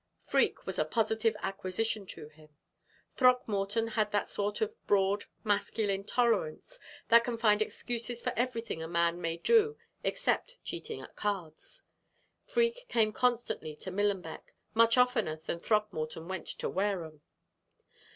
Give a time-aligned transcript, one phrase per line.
[0.19, 2.49] Freke was a positive acquisition to him.
[3.11, 8.87] Throckmorton had that sort of broad, masculine tolerance that can find excuses for everything a
[8.87, 11.83] man may do except cheating at cards.
[12.47, 17.21] Freke came constantly to Millenbeck, much oftener than Throckmorton went to Wareham.